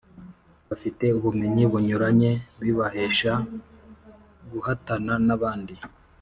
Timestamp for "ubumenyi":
1.17-1.63